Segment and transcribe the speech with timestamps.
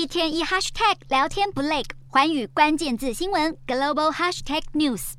[0.00, 5.12] 一天一 hashtag 聊天不累，寰宇关键字新闻 global hashtag news。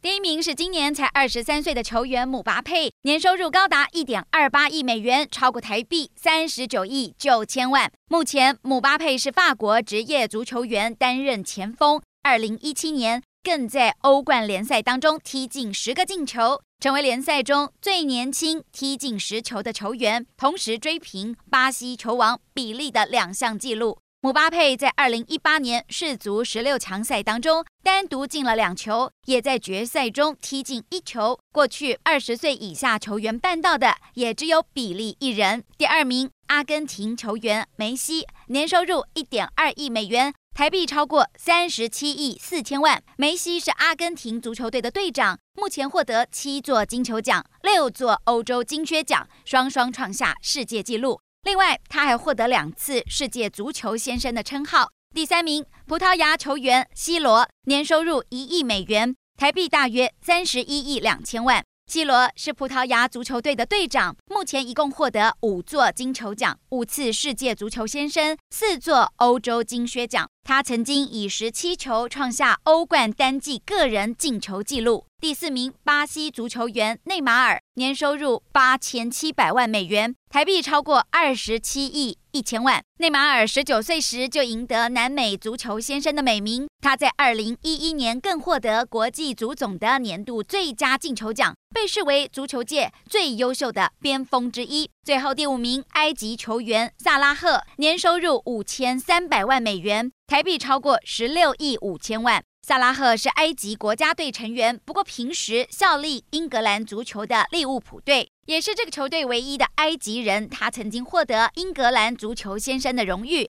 [0.00, 7.90] 第一名是今年才二十三岁的球员姆巴佩，年收入高达一点二八亿美元，超过台币三十九亿九千万。
[8.06, 12.00] 目前，姆巴佩是法国职业足球员，担任前锋。
[12.22, 23.98] 二零一七年，更在欧冠联赛当中踢进十个进球，成为联赛中最年轻踢进十球的球员，同时追平巴西球王比利的两项纪录。
[24.22, 31.38] 姆巴佩在二零一八年世足十六强赛当中单独进了两球，也在决赛中踢进一球。
[31.50, 35.64] 过去二十岁以下球员办到的也只有比利一人。
[35.78, 40.34] 第二名，阿根廷球员梅西，年收入一点二亿美元。
[40.60, 43.02] 台币超过三十七亿四千万。
[43.16, 51.18] 梅西是阿根廷足球队的队长，目前获得七座金球奖、六座欧洲金靴奖，双双创下世界纪录。
[51.44, 54.90] 另外，他还获得两次世界足球先生的称号。
[55.14, 61.64] 第三名，葡萄牙球员 C 罗，年收入一亿美元，台币大约三十一亿两千万。
[61.86, 70.28] C 罗是葡萄牙足球队的队长，目前一共获得五座金球奖、五次世界足球先生、四座欧洲金靴奖。
[70.50, 75.06] 他曾经以十七球创下欧冠单季个人进球纪录。
[75.20, 82.82] 第四名，巴西足球员内马尔，年收入八千七百万美元，台币超过二十七亿一千万。
[82.98, 94.90] 内马尔十九岁时就赢得南美足球先生的美名，他在二零一一年更获得国际足总的年度最佳进球奖，被视为足球界最优秀的边锋之一。
[95.04, 102.40] 最后第五名，埃及球员萨拉赫，年收入五千三百万美元，台币超过十六亿五千万。
[102.62, 110.48] 萨拉赫是埃及国家队成员，不过平时效力英格兰足球的利物浦队，也是这个球队唯一的埃及人。
[110.48, 113.38] 他曾经获得英格兰足球先生的荣誉。